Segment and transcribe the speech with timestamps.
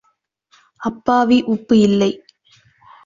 [0.81, 2.11] அப்பாவி உப்பு இல்லை.